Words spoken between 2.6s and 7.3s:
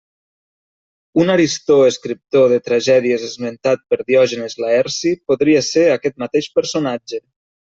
tragèdies esmentat per Diògenes Laerci podria ser aquest mateix personatge.